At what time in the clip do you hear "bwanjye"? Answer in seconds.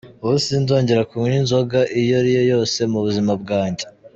3.41-3.85